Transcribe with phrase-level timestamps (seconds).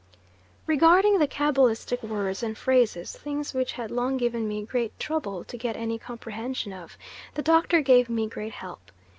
[0.65, 5.55] Regarding the cabalistic words and phrases, things which had long given me great trouble to
[5.59, 6.97] get any comprehension of,
[7.35, 8.89] the Doctor gave me great help.